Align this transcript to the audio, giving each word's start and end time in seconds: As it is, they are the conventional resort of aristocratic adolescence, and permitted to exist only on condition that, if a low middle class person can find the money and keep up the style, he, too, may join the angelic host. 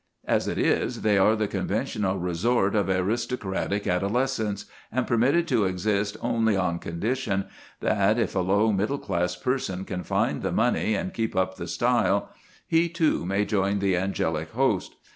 As 0.25 0.47
it 0.47 0.57
is, 0.57 1.03
they 1.03 1.19
are 1.19 1.35
the 1.35 1.47
conventional 1.47 2.17
resort 2.17 2.73
of 2.73 2.89
aristocratic 2.89 3.85
adolescence, 3.85 4.65
and 4.91 5.05
permitted 5.05 5.47
to 5.49 5.65
exist 5.65 6.17
only 6.21 6.57
on 6.57 6.79
condition 6.79 7.45
that, 7.81 8.17
if 8.17 8.33
a 8.35 8.39
low 8.39 8.71
middle 8.71 8.97
class 8.97 9.35
person 9.35 9.85
can 9.85 10.01
find 10.03 10.41
the 10.41 10.51
money 10.51 10.95
and 10.95 11.13
keep 11.13 11.35
up 11.35 11.57
the 11.57 11.67
style, 11.67 12.29
he, 12.67 12.89
too, 12.89 13.27
may 13.27 13.45
join 13.45 13.77
the 13.77 13.95
angelic 13.95 14.49
host. 14.53 14.95